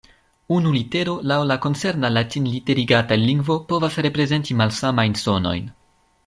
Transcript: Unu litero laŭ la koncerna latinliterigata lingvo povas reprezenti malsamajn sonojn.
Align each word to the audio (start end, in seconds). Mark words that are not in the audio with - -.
Unu 0.53 0.69
litero 0.75 1.11
laŭ 1.31 1.37
la 1.49 1.57
koncerna 1.65 2.11
latinliterigata 2.13 3.19
lingvo 3.25 3.59
povas 3.73 3.99
reprezenti 4.07 4.59
malsamajn 4.63 5.19
sonojn. 5.27 5.71